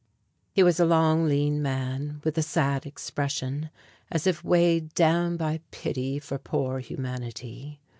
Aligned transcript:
He 0.55 0.63
was 0.63 0.79
a 0.79 0.85
long, 0.87 1.25
lean 1.27 1.61
man, 1.61 2.21
with 2.23 2.35
a 2.35 2.41
sad 2.41 2.87
expression, 2.87 3.69
as 4.09 4.25
if 4.25 4.43
weighed 4.43 4.95
down 4.95 5.37
by 5.37 5.59
pity 5.69 6.17
for 6.17 6.39
poor 6.39 6.79
humanity. 6.79 7.79